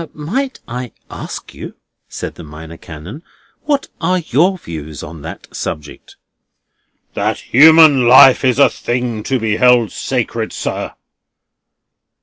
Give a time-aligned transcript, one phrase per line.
[0.15, 1.75] "Might I ask you,"
[2.09, 3.21] said the Minor Canon:
[3.65, 6.15] "what are your views on that subject?"
[7.13, 10.93] "That human life is a thing to be held sacred, sir."